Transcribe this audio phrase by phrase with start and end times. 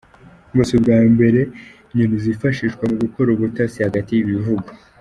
[0.51, 1.39] Ngo si ubwa mbere
[1.91, 4.67] inyoni zifashishwa mu gukora ubutasi hagati y’ibi bihugu.